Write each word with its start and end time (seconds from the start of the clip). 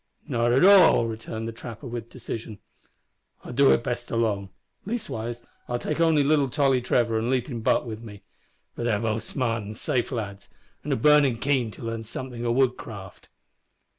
"Not 0.27 0.51
at 0.51 0.65
all," 0.65 1.05
returned 1.05 1.47
the 1.47 1.51
trapper, 1.51 1.85
with 1.85 2.09
decision. 2.09 2.57
"I'll 3.43 3.53
do 3.53 3.69
it 3.69 3.83
best 3.83 4.09
alone; 4.09 4.49
leastwise 4.83 5.43
I'll 5.67 5.77
take 5.77 5.99
only 6.01 6.23
little 6.23 6.49
Tolly 6.49 6.81
Trevor 6.81 7.19
an' 7.19 7.29
Leapin' 7.29 7.59
Buck 7.61 7.85
with 7.85 8.01
me, 8.01 8.23
for 8.75 8.83
they're 8.83 8.97
both 8.99 9.21
smart 9.21 9.61
an' 9.61 9.75
safe 9.75 10.11
lads, 10.11 10.49
and 10.83 10.91
are 10.91 10.95
burnin' 10.95 11.37
keen 11.37 11.69
to 11.69 11.83
learn 11.83 12.01
somethin' 12.01 12.43
o' 12.43 12.51
woodcraft." 12.51 13.29